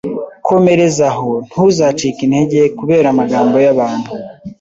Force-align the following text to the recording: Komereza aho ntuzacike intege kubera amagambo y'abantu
Komereza 0.47 1.05
aho 1.13 1.29
ntuzacike 1.47 2.21
intege 2.27 2.61
kubera 2.79 3.07
amagambo 3.13 3.55
y'abantu 3.65 4.11